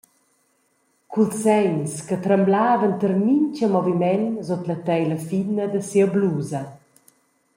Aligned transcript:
Culs 1.11 1.35
seins 1.43 1.91
che 2.07 2.17
tremblavan 2.25 2.93
tier 2.99 3.15
mintga 3.25 3.67
moviment 3.75 4.25
sut 4.47 4.63
la 4.69 4.77
teila 4.87 5.17
fina 5.29 5.63
da 5.71 5.81
sia 5.89 6.07
blusa. 6.13 6.61